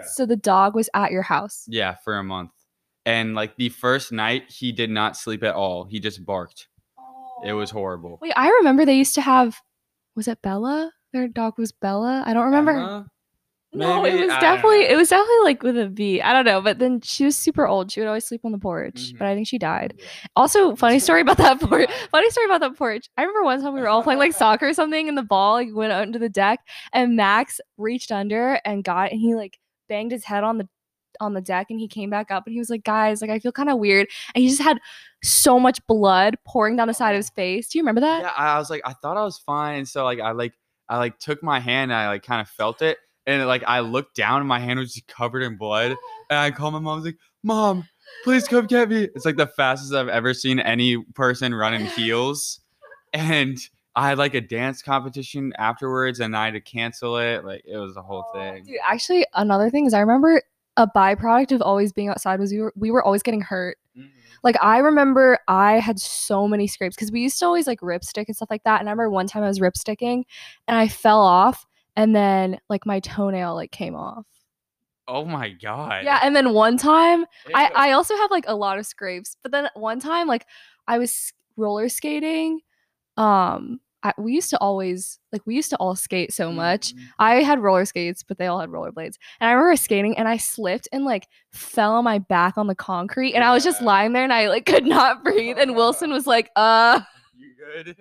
[0.07, 1.65] So the dog was at your house.
[1.69, 2.51] Yeah, for a month.
[3.07, 5.85] and like the first night he did not sleep at all.
[5.85, 6.69] He just barked.
[7.45, 8.19] It was horrible.
[8.23, 9.61] Wait, I remember they used to have.
[10.17, 10.93] Was it Bella?
[11.13, 12.23] Their dog was Bella.
[12.25, 12.71] I don't remember.
[12.73, 13.07] Emma?
[13.75, 16.23] No, it was I definitely it was definitely like with a V.
[16.23, 17.91] I don't know, but then she was super old.
[17.91, 19.19] She would always sleep on the porch, Mhm.
[19.19, 19.95] but I think she died.
[19.99, 20.07] Yeah.
[20.37, 21.91] Also, funny story about that porch.
[22.11, 23.09] Funny story about that porch.
[23.17, 25.55] I remember one time we were all playing like soccer or something, and the ball
[25.55, 26.61] like went under the deck,
[26.93, 29.59] and Max reached under and got, and he like
[29.89, 30.69] banged his head on the
[31.21, 33.39] on the deck, and he came back up, and he was like, "Guys, like I
[33.39, 34.79] feel kind of weird," and he just had
[35.23, 37.69] so much blood pouring down the side of his face.
[37.69, 38.23] Do you remember that?
[38.23, 40.55] Yeah, I was like, I thought I was fine, so like I like
[40.89, 43.81] I like took my hand and I like kind of felt it, and like I
[43.81, 45.97] looked down and my hand was just covered in blood,
[46.31, 46.93] and I called my mom.
[46.93, 47.89] I was like, "Mom,
[48.25, 51.87] please come get me!" It's like the fastest I've ever seen any person run in
[51.87, 52.61] heels,
[53.13, 53.59] and
[53.97, 57.45] I had like a dance competition afterwards, and I had to cancel it.
[57.45, 58.65] Like it was the whole Oh, thing.
[58.65, 60.43] Dude, actually, another thing is I remember
[60.77, 63.79] a byproduct of always being outside was we were we were always getting hurt.
[63.97, 64.11] Mhm.
[64.43, 68.25] Like I remember I had so many scrapes because we used to always like ripstick
[68.27, 68.81] and stuff like that.
[68.81, 70.25] And I remember one time I was ripsticking
[70.67, 71.65] and I fell off
[71.97, 74.27] and then like my toenail like came off.
[75.07, 76.05] Oh my god.
[76.05, 77.71] Yeah, and then one time I Ew.
[77.75, 80.47] I also have like a lot of scrapes, but then one time like
[80.89, 82.61] I was roller skating.
[83.17, 86.95] Um, I, we used to always like we used to all skate so much.
[86.95, 86.99] Mhm.
[87.19, 89.17] I had roller skates, but they all had rollerblades.
[89.41, 92.75] And I remember skating and I slipped and like fell on my back on the
[92.75, 95.59] concrete and I was just lying there and I like could not breathe.
[95.59, 97.01] And Wilson was like, uh
[97.37, 97.55] You
[97.85, 97.97] good?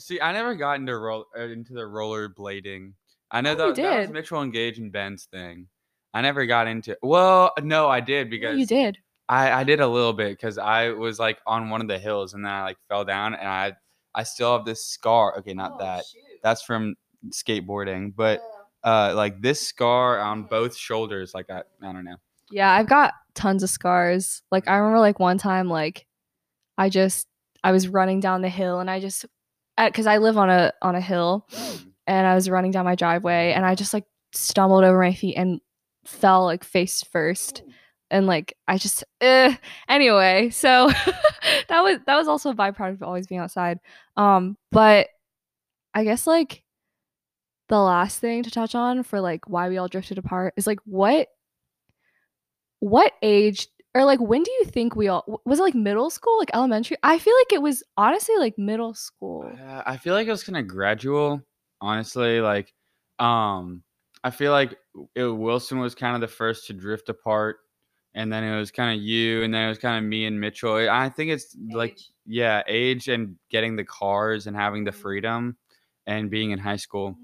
[0.00, 2.92] See, I never got into roll uh, into the rollerblading.
[3.30, 4.10] I know Oh, that, that was.
[4.10, 5.68] Mitchell and Gage and Ben's thing.
[6.14, 6.96] I never got into.
[7.02, 8.98] Well, no, I did because you did.
[9.28, 12.34] I I did a little bit because I was like on one of the hills
[12.34, 13.72] and then I like fell down and I
[14.14, 15.38] I still have this scar.
[15.38, 16.04] Okay, Oh, not that.
[16.42, 16.96] That's from
[17.28, 18.40] skateboarding, but
[18.82, 21.34] uh, like this scar on both shoulders.
[21.34, 22.16] Like I I don't know.
[22.50, 24.42] Yeah, I've got tons of scars.
[24.50, 26.06] Like I remember like one time like
[26.76, 27.28] I just
[27.62, 29.26] I was running down the hill and I just
[29.76, 31.46] because I live on a on a hill
[32.06, 35.36] and I was running down my driveway and I just like stumbled over my feet
[35.36, 35.60] and
[36.04, 37.62] fell like face first.
[38.10, 39.54] And like I just eh.
[39.88, 40.88] anyway so
[41.68, 43.78] that was that was also a byproduct of always being outside.
[44.16, 45.08] Um but
[45.94, 46.64] I guess like
[47.68, 50.80] the last thing to touch on for like why we all drifted apart is like
[50.84, 51.28] what
[52.80, 56.38] what age or like when do you think we all was it like middle school
[56.38, 60.26] like elementary I feel like it was honestly like middle school Uh, I feel like
[60.26, 61.42] it was kind of gradual,
[61.80, 62.40] honestly.
[62.40, 62.72] Like,
[63.18, 63.82] um,
[64.22, 64.78] I feel like
[65.14, 67.58] it, Wilson was kind of the first to drift apart,
[68.14, 70.38] and then it was kind of you, and then it was kind of me and
[70.40, 70.74] Mitchell.
[70.90, 74.94] I think it's like, yeah, age and getting the cars and having the Mhm.
[74.94, 75.56] freedom,
[76.06, 77.16] and being in high school,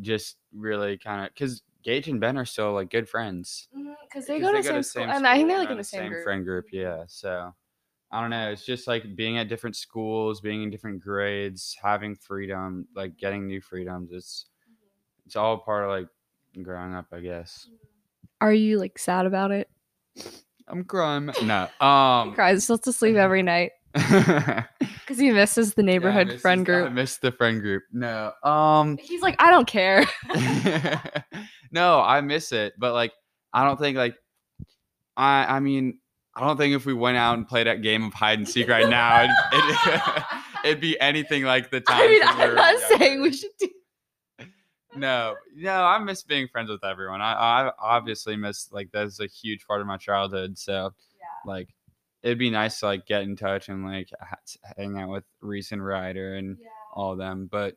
[0.00, 3.68] just really kind of because Gage and Ben are still like good friends.
[3.76, 5.84] Mm-hmm, because they, go to the same, school, and I think they're like in the
[5.84, 6.24] same, group.
[6.24, 6.66] friend group.
[6.72, 7.54] Yeah, so
[8.10, 8.50] I don't know.
[8.50, 13.46] It's just like being at different schools, being in different grades, having freedom, like getting
[13.46, 14.10] new freedoms.
[14.12, 15.22] It's mm-hmm.
[15.26, 16.08] it's all part of like
[16.62, 17.66] growing up, I guess.
[17.66, 17.76] Mm-hmm.
[18.40, 19.68] Are you like sad about it?
[20.66, 21.30] I'm crying.
[21.42, 23.77] No, He um, cries, still to sleep every night yeah,
[24.80, 26.92] because he misses the neighborhood miss friend this- I group.
[26.92, 27.82] miss the friend group.
[27.92, 30.04] No, um, He's like, I don't care.
[31.72, 33.12] no, I miss it, but like
[33.52, 34.16] I don't think like
[35.16, 35.98] I I mean
[36.34, 38.68] I don't think if we went out and played that game of hide and seek
[38.68, 40.00] right now, it'd, it'd,
[40.64, 42.00] it'd be anything like the time.
[42.02, 43.68] I mean, I'm not saying we should do.
[44.96, 47.20] No, no, I miss being friends with everyone.
[47.20, 47.32] I
[47.68, 50.58] I obviously miss like that's a huge part of my childhood.
[50.58, 50.92] So
[51.44, 51.68] like
[52.22, 54.10] it'd be nice to like get in touch and like
[54.76, 56.56] hang out with Reese and Ryder and
[56.94, 57.76] all of them, but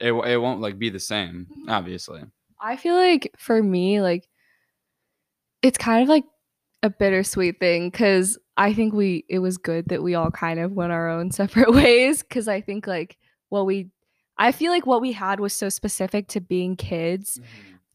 [0.00, 1.70] it it won't like be the same, Mhm.
[1.70, 2.22] obviously.
[2.60, 4.28] I feel like for me, like
[5.62, 6.24] it's kind of like
[6.82, 10.72] a bittersweet thing because I think we it was good that we all kind of
[10.72, 13.16] went our own separate ways because I think like
[13.48, 13.90] what we
[14.36, 17.40] I feel like what we had was so specific to being kids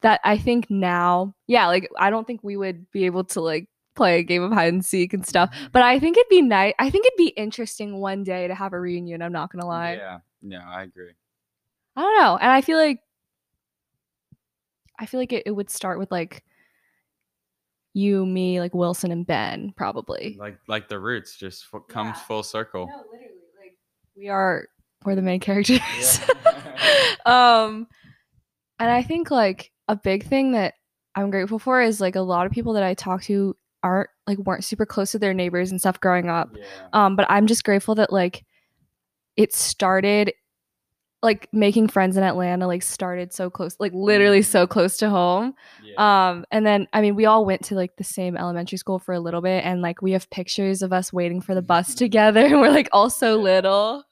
[0.02, 3.70] that I think now, yeah, like I don't think we would be able to like
[3.96, 5.56] play a game of hide and seek and stuff.
[5.72, 6.74] But I think it'd be nice.
[6.80, 9.22] I think it'd be interesting one day to have a reunion.
[9.22, 9.94] I'm not gonna lie.
[9.94, 11.12] Yeah, no, I agree.
[11.96, 12.38] I don't know.
[12.38, 13.00] And I feel like
[15.00, 16.44] I feel like it, it would start with like
[17.94, 20.36] you, me, like Wilson and Ben, probably.
[20.40, 22.88] Like like the roots just f- comes full circle.
[22.88, 23.34] No, literally.
[23.60, 23.78] Like
[24.16, 24.68] we are
[25.06, 25.80] we're the main characters.
[26.00, 27.16] Yeah.
[27.66, 27.88] um
[28.80, 30.74] and I think like a big thing that
[31.16, 34.38] I'm grateful for is like a lot of people that I talk to aren't like
[34.40, 36.56] weren't super close to their neighbors and stuff growing up.
[36.58, 36.66] Yeah.
[36.94, 38.46] Um, but I'm just grateful that like
[39.36, 40.34] it started
[41.24, 45.54] like making friends in Atlanta like started so close, like literally so close to home.
[45.82, 46.30] Yeah.
[46.30, 49.14] Um, and then I mean, we all went to like the same elementary school for
[49.14, 52.42] a little bit, and like we have pictures of us waiting for the bus together,
[52.46, 54.04] and we're like all so little.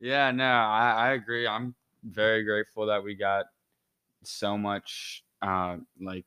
[0.00, 1.46] Yeah, no, I, I agree.
[1.46, 3.46] I'm very grateful that we got
[4.24, 6.24] so much, uh, like,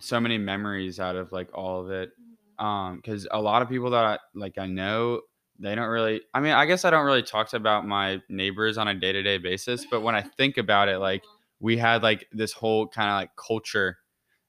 [0.00, 2.10] so many memories out of like all of it.
[2.58, 5.20] Um, because a lot of people that I like I know,
[5.58, 6.22] they don't really.
[6.34, 9.22] I mean, I guess I don't really talk about my neighbors on a day to
[9.22, 11.24] day basis, but when I think about it, like
[11.60, 13.98] we had like this whole kind of like culture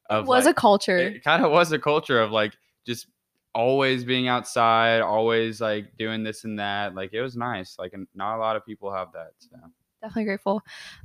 [0.10, 0.98] of It was like, a culture.
[0.98, 2.54] it kind of was a culture of like
[2.86, 3.08] just
[3.54, 6.96] always being outside, always like doing this and that.
[6.96, 7.76] Like it was nice.
[7.78, 9.32] Like not a lot of people have that.
[9.40, 9.56] So
[10.02, 10.62] Definitely grateful.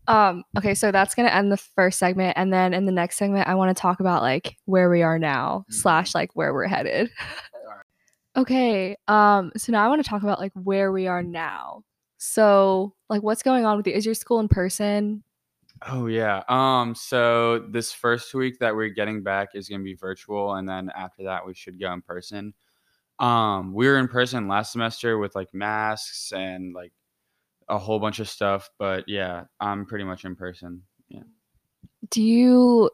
[0.06, 3.48] Um, okay, so that's gonna end the first segment, and then in the next segment,
[3.48, 5.74] I want to talk about like where we are now, Mhm.
[5.74, 7.10] slash like where we're headed.
[8.36, 11.84] Okay, um, so now I want to talk about like where we are now.
[12.18, 13.92] So, like, what's going on with you?
[13.92, 15.22] Is your school in person?
[15.86, 16.42] Oh yeah.
[16.48, 20.68] Um so this first week that we're getting back is going to be virtual and
[20.68, 22.54] then after that we should go in person.
[23.18, 26.92] Um we were in person last semester with like masks and like
[27.68, 30.82] a whole bunch of stuff, but yeah, I'm pretty much in person.
[31.08, 31.22] Yeah.
[32.10, 32.90] Do you?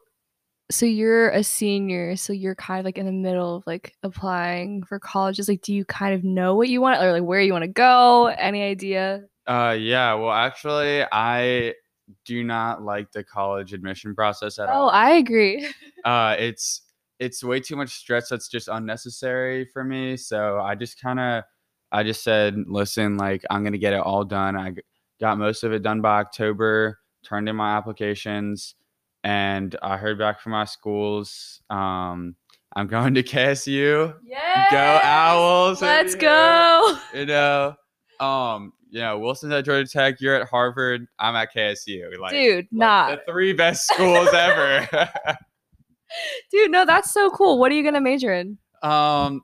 [0.69, 4.83] So you're a senior, so you're kind of like in the middle of like applying
[4.83, 5.49] for colleges.
[5.49, 7.67] Like, do you kind of know what you want or like where you want to
[7.67, 8.27] go?
[8.27, 9.23] Any idea?
[9.47, 11.73] Uh yeah, well actually I
[12.25, 14.89] do not like the college admission process at Oh, all.
[14.89, 15.67] I agree.
[16.05, 16.83] uh it's
[17.19, 21.43] it's way too much stress that's just unnecessary for me so i just kind of
[21.91, 24.73] i just said listen like i'm gonna get it all done I
[25.19, 28.75] got most of it done by october turned in my applications
[29.23, 32.35] and i heard back from my schools um
[32.75, 33.23] i'm going to
[33.55, 34.67] ksu Yeah.
[34.71, 36.97] Go, owls, Let's go.
[37.13, 37.75] you know
[38.19, 42.55] um you know wilson's at georgia tech you're at harvard i'm at ksu like Dude,
[42.57, 43.11] like, nah.
[43.15, 44.87] the three best schools ever
[46.51, 47.57] Dude, no, that's so cool.
[47.57, 48.57] What are you gonna major in?
[48.83, 49.43] Um,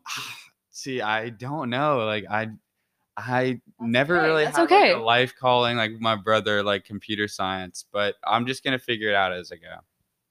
[0.77, 2.05] see, I don't know.
[2.05, 2.49] Like, I,
[3.17, 4.91] I never okay, really that's had like, okay.
[4.93, 7.85] a life calling like my brother, like computer science.
[7.91, 9.75] But I'm just gonna figure it out as I go.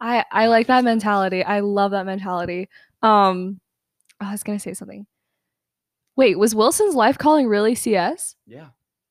[0.00, 1.42] I I like that mentality.
[1.42, 2.68] I love that mentality.
[3.02, 3.60] Um,
[4.20, 5.06] I was gonna say something.
[6.14, 8.36] Wait, was Wilson's life calling really CS?
[8.46, 8.68] Yeah,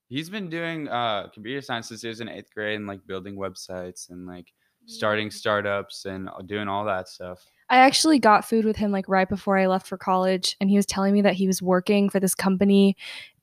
[0.07, 3.35] he's been doing uh computer science since he was in eighth grade and like building
[3.35, 4.53] websites and like
[4.85, 7.45] starting startups and uh, doing all that stuff.
[7.69, 10.75] I actually got food with him like right before I left for college, and he
[10.75, 12.95] was telling me that he was working for this company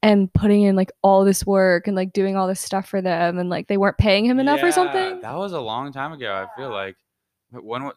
[0.03, 3.39] and putting in like all this work and like doing all this stuff for them,
[3.39, 5.21] and like they weren't paying him enough or something.
[5.23, 6.33] That was a long time ago.
[6.33, 6.97] I feel like.
[7.51, 7.85] When?
[7.85, 7.93] wa-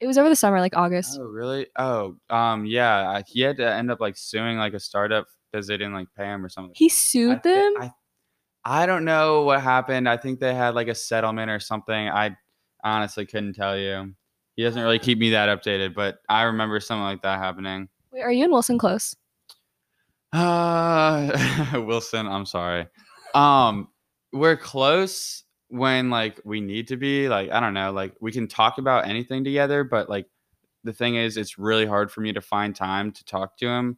[0.00, 1.18] It was over the summer, like August.
[1.20, 1.66] Oh, really?
[1.76, 3.08] Oh, um, yeah.
[3.08, 6.08] I- He had to end up like suing like a startup because they didn't like
[6.16, 6.72] pay him or something.
[6.76, 7.74] He sued thi- them.
[7.80, 7.92] I,
[8.64, 10.08] I don't know what happened.
[10.08, 12.08] I think they had like a settlement or something.
[12.08, 12.36] I
[12.84, 14.14] honestly couldn't tell you.
[14.60, 17.88] He doesn't really keep me that updated, but I remember something like that happening.
[18.12, 19.16] Wait, are you and Wilson close?
[20.34, 21.30] Uh,
[21.86, 22.86] Wilson, I'm sorry.
[23.34, 23.88] Um,
[24.34, 27.26] we're close when like we need to be.
[27.26, 30.26] Like I don't know, like we can talk about anything together, but like
[30.84, 33.96] the thing is, it's really hard for me to find time to talk to him,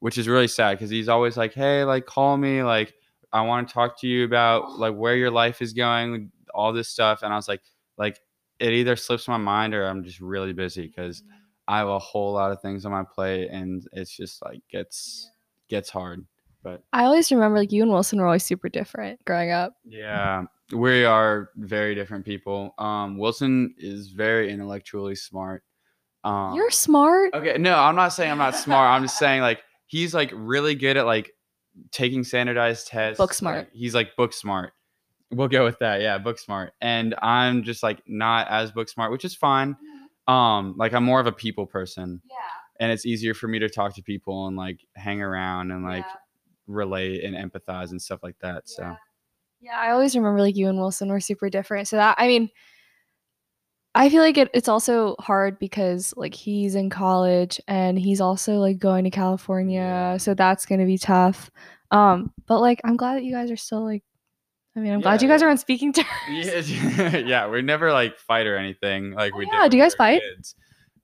[0.00, 2.92] which is really sad because he's always like, "Hey, like call me, like
[3.32, 6.90] I want to talk to you about like where your life is going, all this
[6.90, 7.62] stuff." And I was like,
[7.96, 8.20] like
[8.62, 11.22] it either slips my mind or I'm just really busy because
[11.66, 15.30] I have a whole lot of things on my plate, and it's just like gets
[15.68, 16.24] gets hard.
[16.62, 19.74] But I always remember like you and Wilson were always super different growing up.
[19.84, 22.72] yeah, we are very different people.
[22.78, 25.64] Um, Wilson is very intellectually smart.
[26.24, 27.34] Um, You're smart.
[27.34, 27.58] okay.
[27.58, 28.90] No, I'm not saying I'm not smart.
[28.90, 31.32] I'm just saying like he's like really good at like
[31.90, 33.18] taking standardized tests.
[33.18, 33.56] Book smart.
[33.58, 34.72] like, he's like book smart.
[35.32, 36.00] We'll go with that.
[36.02, 36.74] Yeah, book smart.
[36.80, 39.76] And I'm just like not as book smart, which is fine.
[40.28, 42.36] Um, like I'm more of a people person, Yeah.
[42.80, 46.04] and it's easier for me to talk to people and like hang around and like
[46.68, 48.68] relate and empathize and stuff like that.
[48.68, 48.94] So
[49.60, 51.88] Yeah, I always remember like you and Wilson were super different.
[51.88, 52.50] So that I mean,
[53.94, 58.54] I feel like it, it's also hard because like he's in college and he's also
[58.58, 61.50] like going to California, so that's gonna be tough.
[61.90, 64.02] Um, but like I'm glad that you guys are still like.
[64.74, 66.08] I mean, I'm glad you guys are on speaking terms.
[66.30, 69.94] yeah, yeah, we never like fight or anything like Oh, we yeah, do you guys
[69.94, 70.22] fight?
[70.22, 70.54] Kids.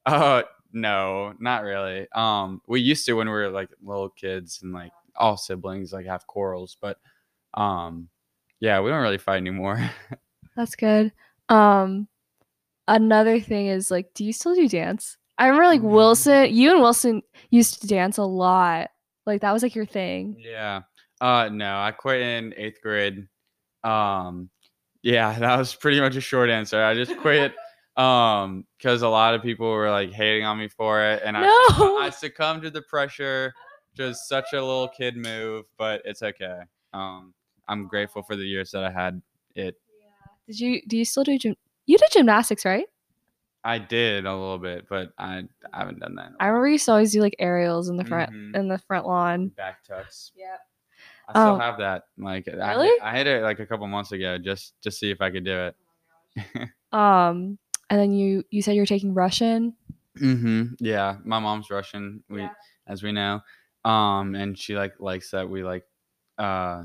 [0.06, 2.06] Uh, no, not really.
[2.14, 6.06] Um, we used to when we were like little kids and like all siblings like
[6.06, 6.98] have quarrels, but
[7.54, 8.08] um,
[8.60, 9.90] yeah, we don't really fight anymore.
[10.56, 11.12] That's good.
[11.50, 12.08] Um,
[12.86, 15.16] another thing is like, do you still do dance?
[15.36, 15.90] I remember like Mm.
[15.92, 18.90] Wilson, you and Wilson used to dance a lot.
[19.26, 20.36] Like that was like your thing.
[20.38, 20.82] yeah.
[21.20, 23.26] Uh, no, I quit in eighth grade.
[23.84, 24.50] Um,
[25.02, 26.82] yeah, that was pretty much a short answer.
[26.82, 27.54] I just quit.
[27.96, 31.40] um, because a lot of people were like hating on me for it, and I,
[31.42, 31.98] No.
[32.00, 33.52] I succumbed to the pressure.
[33.96, 36.60] Just such a little kid move, but it's okay.
[36.92, 37.34] Um,
[37.66, 39.20] I'm grateful for the years that I had
[39.56, 39.74] it.
[40.00, 40.06] yeah.
[40.46, 41.56] Did you do you still do gym?
[41.86, 42.86] You did gymnastics, right?
[43.64, 46.30] I did a little bit, but I, I haven't done that.
[46.38, 48.54] I remember you used to always do like aerials in the front Mhm.
[48.54, 49.48] in the front lawn.
[49.48, 50.30] back tucks.
[50.36, 50.56] Yeah.
[51.28, 52.04] I still Um, have that.
[52.16, 52.88] Like, I, Really?
[52.88, 55.44] hit, I hit it like a couple months ago, just to see if I could
[55.44, 55.76] do it.
[56.90, 57.58] Um,
[57.90, 59.76] and then you you said you're taking Russian.
[60.18, 60.74] Mm-hmm.
[60.80, 62.24] Yeah, my mom's Russian.
[62.30, 62.48] We, Yeah.
[62.86, 63.40] as we know,
[63.84, 65.84] um, and she like likes that we like,
[66.38, 66.84] uh,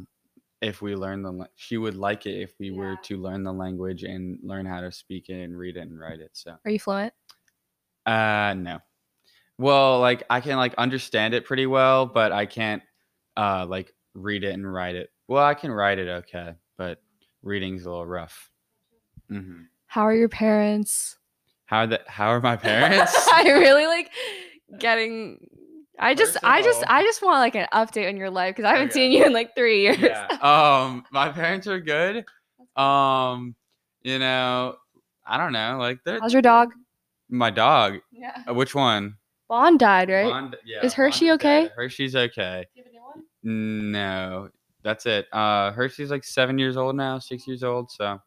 [0.62, 4.04] if we learn the, she would like it if we were to learn the language
[4.04, 6.32] and learn how to speak it and read it and write it.
[6.34, 7.14] So, Are you fluent?
[8.06, 8.80] uh, no.
[9.58, 12.84] Well, like I can like understand it pretty well, but I can't,
[13.38, 15.10] uh, like read it and write it.
[15.28, 17.02] Well, I can write it okay, but
[17.42, 18.50] reading's a little rough.
[19.30, 21.18] hmm How are your parents?
[21.66, 23.14] How are the, How are my parents?
[23.32, 24.12] I really like
[24.80, 25.48] getting.
[26.00, 28.74] I just, I just, I just want like an update on your life because I
[28.74, 28.94] haven't Okay.
[28.94, 30.00] seen you in like three years.
[30.00, 30.28] yeah.
[30.42, 32.26] Um, my parents are good.
[32.76, 33.56] Um,
[34.02, 34.76] you know,
[35.26, 36.74] I don't know, like How's your dog?
[37.30, 38.00] my dog.
[38.12, 38.36] Yeah.
[38.50, 39.16] Uh, which one?
[39.48, 40.30] Bond died, right?
[40.30, 41.64] Bond- yeah, Is Hershey Bond is dead.
[41.66, 41.74] okay?
[41.76, 42.66] Hershey's okay.
[43.44, 44.50] No,
[44.84, 45.28] that's it.
[45.34, 48.20] Uh, Hershey's like seven years old now, six years old, so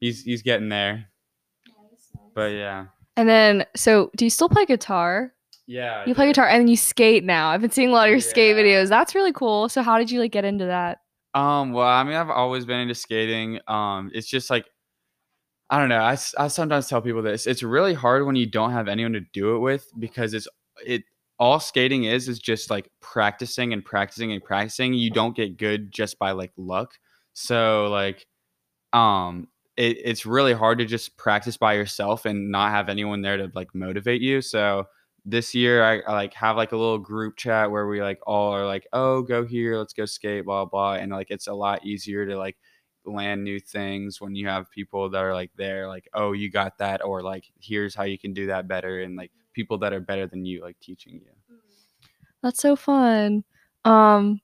[0.00, 1.06] he's he's getting there.
[2.34, 5.32] But yeah, And then, so do you still play guitar?
[5.66, 6.04] yeah.
[6.06, 7.50] You play guitar and then you skate now.
[7.50, 8.88] I've been seeing a lot of your skate videos.
[8.88, 9.68] That's really cool.
[9.68, 11.00] So how did you like get into that?
[11.34, 13.60] Um, well, I mean, I've always been into skating.
[13.68, 14.66] Um, it's just like,
[15.68, 16.00] I don't know.
[16.00, 17.46] I, I sometimes tell people this.
[17.46, 20.48] It's really hard when you don't have anyone to do it with because it's
[20.86, 21.02] it
[21.38, 24.94] all skating is is just like practicing and practicing and practicing.
[24.94, 26.94] You don't get good just by like luck.
[27.34, 28.26] So like,
[28.92, 33.36] um, it, it's really hard to just practice by yourself and not have anyone there
[33.36, 34.42] to like motivate you.
[34.42, 34.86] So
[35.24, 38.52] this year I, I like have like a little group chat where we like all
[38.52, 41.84] are like, oh, go here, let's go skate, blah blah, and like it's a lot
[41.84, 42.56] easier to like
[43.04, 46.78] land new things when you have people that are like there, like, oh, you got
[46.78, 49.98] that, or like here's how you can do that better, and like people that are
[50.00, 51.32] better than you, like teaching you.
[52.44, 53.42] That's so fun.
[53.84, 54.40] Um,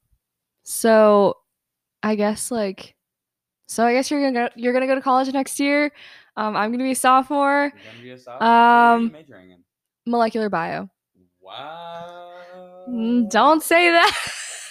[0.64, 1.36] so
[2.02, 2.96] I guess like,
[3.68, 5.92] so I guess you're gonna go, you're gonna go to college next year.
[6.36, 8.40] Um, I'm gonna be a sophomore, You're gonna be a sophomore?
[8.40, 9.64] What are you Um, majoring in?
[10.06, 10.88] molecular bio.
[11.40, 12.84] Wow.
[12.88, 14.12] Mm, Don't say that.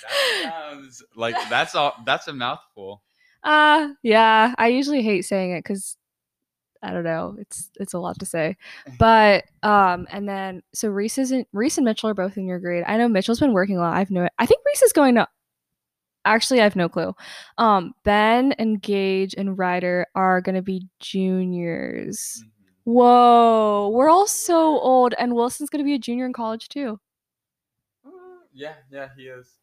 [0.03, 1.93] That sounds like that's all.
[2.05, 3.01] That's a mouthful.
[3.45, 4.55] Uh, yeah.
[4.57, 5.97] I usually hate saying it because
[6.83, 7.35] I don't know.
[7.39, 8.57] It's it's a lot to say.
[8.99, 12.83] But um, and then so Reese isn't Reese and Mitchell are both in your grade.
[12.85, 13.95] I know Mitchell's been working a lot.
[13.95, 14.27] I've no.
[14.37, 15.27] I think Reese is going to.
[16.25, 17.13] Actually, I have no clue.
[17.57, 22.43] Um, Ben and Gage and Ryder are gonna be juniors.
[22.85, 26.99] Whoa, we're all so old, and Wilson's gonna be a junior in college too.
[28.53, 29.57] Yeah, yeah, he is.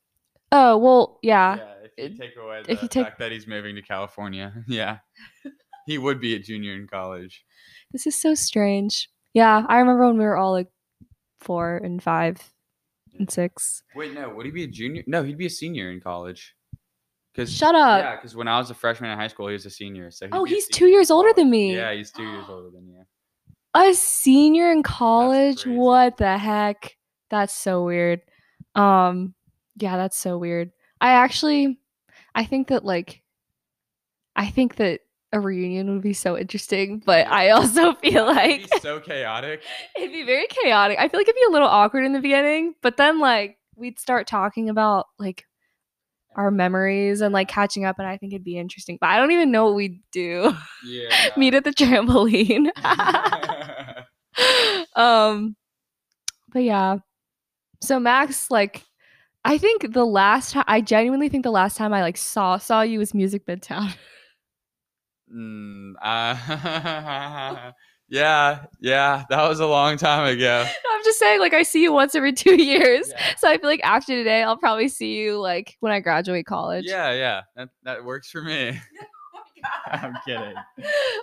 [0.52, 1.56] Oh well, yeah.
[1.56, 4.52] Yeah, if you take away if the you take- fact that he's moving to California,
[4.68, 4.98] yeah,
[5.90, 7.44] he would be a junior in college.
[7.90, 9.08] This is so strange.
[9.34, 10.68] Yeah, I remember when we were all like
[11.40, 12.36] four and five
[13.18, 13.82] and six.
[13.96, 15.02] Wait, no, would he be a junior?
[15.08, 16.54] No, he'd be a senior in college.
[17.34, 18.02] Cause Shut up.
[18.02, 20.12] yeah, because when I was a freshman in high school, he was a senior.
[20.12, 21.74] So Oh, he's two years older than me.
[21.74, 23.04] Yeah, he's two years older than you.
[23.74, 25.64] A senior in college?
[25.66, 26.96] What the heck?
[27.30, 28.20] That's so weird.
[28.76, 29.34] Um,
[29.76, 30.70] yeah, that's so weird.
[31.00, 31.80] I actually,
[32.34, 33.22] I think that like,
[34.36, 35.00] I think that
[35.32, 39.62] a reunion would be so interesting, but I also feel It'd like be so chaotic.
[39.96, 40.98] it'd be very chaotic.
[40.98, 43.98] I feel like it'd be a little awkward in the beginning, but then like we'd
[43.98, 45.44] start talking about like
[46.36, 48.98] our memories and like catching up, and I think it'd be interesting.
[49.00, 50.52] But I don't even know what we'd do.
[50.84, 51.28] Yeah.
[51.36, 52.70] Meet at the trampoline.
[54.96, 55.54] um,
[56.52, 56.98] but yeah.
[57.82, 58.82] So Max, like,
[59.44, 62.80] I think the last time I genuinely think the last time I like saw saw
[62.82, 63.94] you was Music Midtown.
[65.34, 67.72] Mm, uh,
[68.08, 70.64] yeah, yeah, that was a long time ago.
[70.92, 73.08] I'm just saying, like, I see you once every two years.
[73.10, 73.34] Yeah.
[73.36, 76.84] So I feel like after today, I'll probably see you like when I graduate college.
[76.86, 78.78] Yeah, yeah, that that works for me.
[79.86, 80.54] I'm kidding.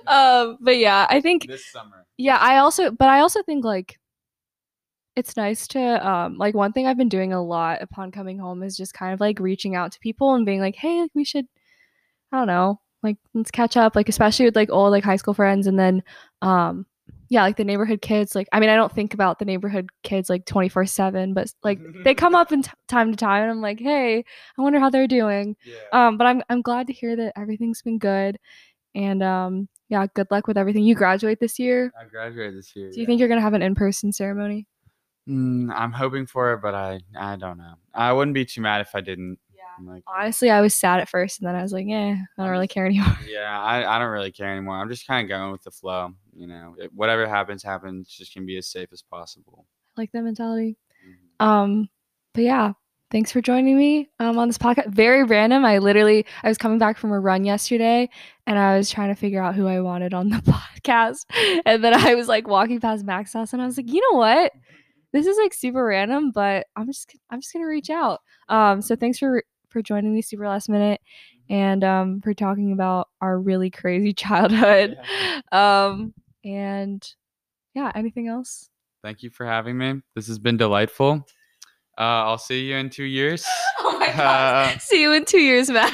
[0.07, 2.05] um, but yeah, I think This summer.
[2.17, 3.99] yeah, I also but I also think like
[5.15, 8.61] it's nice to um like one thing I've been doing a lot upon coming home
[8.61, 11.23] is just kind of like reaching out to people and being like, "Hey, like we
[11.23, 11.47] should
[12.31, 15.33] I don't know, like let's catch up, like especially with like old like high school
[15.33, 16.03] friends and then
[16.41, 16.85] um
[17.29, 18.35] yeah, like the neighborhood kids.
[18.35, 21.79] Like, I mean, I don't think about the neighborhood kids like 24 7, but like
[22.03, 24.23] they come up in t- time to time and I'm like, hey,
[24.57, 25.55] I wonder how they're doing.
[25.65, 26.07] Yeah.
[26.07, 28.37] Um, but I'm, I'm glad to hear that everything's been good.
[28.95, 30.83] And um, yeah, good luck with everything.
[30.83, 31.91] You graduate this year.
[31.99, 32.89] I graduated this year.
[32.91, 33.07] Do you yeah.
[33.07, 34.65] think you're going to have an in person ceremony?
[35.27, 37.73] Mm, I'm hoping for it, but I I don't know.
[37.93, 39.37] I wouldn't be too mad if I didn't.
[39.77, 42.41] I'm like, Honestly, I was sad at first and then I was like, yeah, I
[42.41, 43.17] don't really care anymore.
[43.27, 44.75] yeah, I, I don't really care anymore.
[44.75, 46.13] I'm just kind of going with the flow.
[46.35, 48.07] You know, it, whatever happens, happens.
[48.07, 49.65] Just can be as safe as possible.
[49.97, 50.77] I like that mentality.
[51.07, 51.45] Mhm.
[51.45, 51.89] Um,
[52.33, 52.73] but yeah,
[53.11, 54.89] thanks for joining me um, on this podcast.
[54.89, 55.65] Very random.
[55.65, 58.09] I literally I was coming back from a run yesterday
[58.45, 60.37] and I was trying to figure out who I wanted on the
[60.77, 61.25] podcast.
[61.65, 64.17] And then I was like walking past Max house and I was like, you know
[64.17, 64.51] what?
[65.13, 68.19] This is like super random, but I'm just I'm just gonna reach out.
[68.49, 71.01] Um, so thanks for for joining me super last minute
[71.49, 74.97] and um for talking about our really crazy childhood.
[75.51, 76.13] Um
[76.43, 77.05] and
[77.73, 78.69] yeah, anything else?
[79.03, 80.01] Thank you for having me.
[80.15, 81.25] This has been delightful.
[81.97, 83.45] Uh, I'll see you in two years.
[83.79, 85.93] Oh my Uh, See you in two years, Max.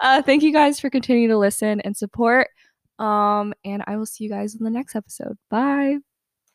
[0.00, 2.48] uh, thank you guys for continuing to listen and support.
[2.98, 5.36] Um, and I will see you guys in the next episode.
[5.50, 5.98] Bye.